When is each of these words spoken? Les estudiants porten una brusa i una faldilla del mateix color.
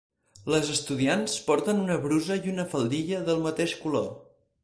Les 0.51 0.69
estudiants 0.75 1.35
porten 1.49 1.83
una 1.83 1.99
brusa 2.07 2.39
i 2.47 2.53
una 2.53 2.67
faldilla 2.73 3.23
del 3.27 3.43
mateix 3.51 3.79
color. 3.85 4.09